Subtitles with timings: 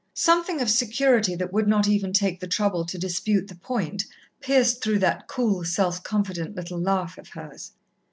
[0.15, 4.03] Something of security that would not even take the trouble to dispute the point,
[4.39, 7.73] pierced through that cool, self confident little laugh of hers.